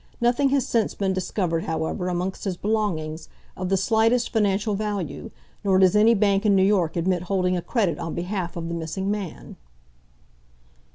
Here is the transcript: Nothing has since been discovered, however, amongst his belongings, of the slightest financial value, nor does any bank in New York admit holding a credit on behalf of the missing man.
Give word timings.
Nothing 0.19 0.49
has 0.49 0.65
since 0.65 0.95
been 0.95 1.13
discovered, 1.13 1.65
however, 1.65 2.07
amongst 2.07 2.45
his 2.45 2.57
belongings, 2.57 3.29
of 3.55 3.69
the 3.69 3.77
slightest 3.77 4.31
financial 4.33 4.73
value, 4.73 5.29
nor 5.63 5.77
does 5.77 5.95
any 5.95 6.15
bank 6.15 6.43
in 6.43 6.55
New 6.55 6.63
York 6.65 6.95
admit 6.95 7.21
holding 7.21 7.55
a 7.55 7.61
credit 7.61 7.99
on 7.99 8.15
behalf 8.15 8.57
of 8.57 8.67
the 8.67 8.73
missing 8.73 9.11
man. 9.11 9.57